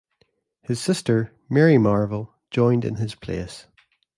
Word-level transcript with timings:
His 0.63 0.81
sister, 0.81 1.31
Mary 1.47 1.77
Marvel, 1.77 2.33
joined 2.49 2.85
in 2.85 2.95
his 2.95 3.13
place. 3.13 3.67